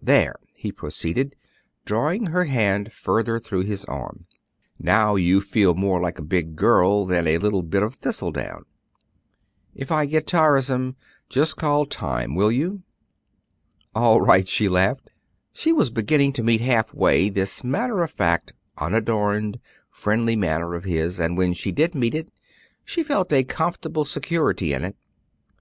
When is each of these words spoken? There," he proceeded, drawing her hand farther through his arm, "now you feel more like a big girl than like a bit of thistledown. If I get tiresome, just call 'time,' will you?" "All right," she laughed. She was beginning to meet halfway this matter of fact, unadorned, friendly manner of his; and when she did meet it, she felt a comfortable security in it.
There," 0.00 0.36
he 0.54 0.70
proceeded, 0.70 1.34
drawing 1.84 2.26
her 2.26 2.44
hand 2.44 2.92
farther 2.92 3.40
through 3.40 3.62
his 3.64 3.84
arm, 3.86 4.22
"now 4.78 5.16
you 5.16 5.40
feel 5.40 5.74
more 5.74 6.00
like 6.00 6.20
a 6.20 6.22
big 6.22 6.54
girl 6.54 7.04
than 7.06 7.24
like 7.24 7.42
a 7.42 7.62
bit 7.62 7.82
of 7.82 7.96
thistledown. 7.96 8.66
If 9.74 9.90
I 9.90 10.06
get 10.06 10.28
tiresome, 10.28 10.94
just 11.28 11.56
call 11.56 11.86
'time,' 11.86 12.36
will 12.36 12.52
you?" 12.52 12.84
"All 13.92 14.20
right," 14.20 14.46
she 14.46 14.68
laughed. 14.68 15.10
She 15.52 15.72
was 15.72 15.90
beginning 15.90 16.34
to 16.34 16.44
meet 16.44 16.60
halfway 16.60 17.28
this 17.28 17.64
matter 17.64 18.04
of 18.04 18.12
fact, 18.12 18.52
unadorned, 18.78 19.58
friendly 19.90 20.36
manner 20.36 20.74
of 20.74 20.84
his; 20.84 21.18
and 21.18 21.36
when 21.36 21.52
she 21.52 21.72
did 21.72 21.96
meet 21.96 22.14
it, 22.14 22.30
she 22.84 23.02
felt 23.02 23.32
a 23.32 23.42
comfortable 23.42 24.04
security 24.04 24.72
in 24.72 24.84
it. 24.84 24.96